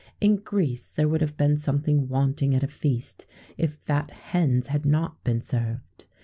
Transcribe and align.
In 0.19 0.37
Greece 0.37 0.95
there 0.95 1.07
would 1.07 1.21
have 1.21 1.37
been 1.37 1.57
something 1.57 2.07
wanting 2.09 2.55
at 2.55 2.63
a 2.63 2.67
feast, 2.67 3.27
if 3.55 3.75
fat 3.75 4.09
hens 4.09 4.65
had 4.69 4.83
not 4.83 5.23
been 5.23 5.41
served. 5.41 6.05